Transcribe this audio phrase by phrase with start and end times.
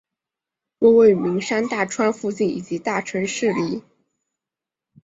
[0.79, 3.83] 多位于名山大川附近以及大城市里。